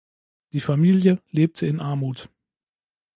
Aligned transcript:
Die 0.53 0.61
Familie 0.61 1.21
lebte 1.29 1.67
in 1.67 1.79
Armut. 1.79 2.27